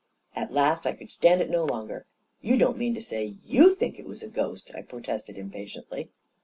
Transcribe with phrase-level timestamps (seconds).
[0.35, 2.07] At last I could stand it no longer."
[2.41, 6.09] You don't mean to say you think it was a ghost I" I protested impatiently.